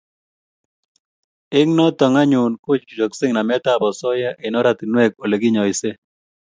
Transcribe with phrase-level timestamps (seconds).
[1.57, 5.89] eng notok anyun ko chuchuakse namet a asoya eng' oratinwek ole kinyaise